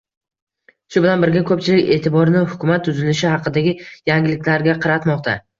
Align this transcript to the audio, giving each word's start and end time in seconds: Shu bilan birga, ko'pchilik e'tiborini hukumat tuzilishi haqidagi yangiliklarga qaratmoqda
Shu 0.95 1.03
bilan 1.05 1.25
birga, 1.25 1.43
ko'pchilik 1.49 1.91
e'tiborini 1.97 2.43
hukumat 2.55 2.87
tuzilishi 2.89 3.29
haqidagi 3.35 3.77
yangiliklarga 4.13 4.77
qaratmoqda 4.87 5.41